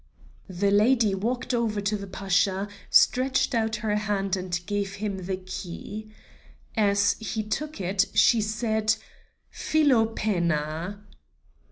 [0.49, 5.37] The lady walked over to the Pasha, stretched out her hand and gave him the
[5.37, 6.09] key.
[6.75, 8.95] As he took it, she said:
[9.51, 11.01] "Philopena!"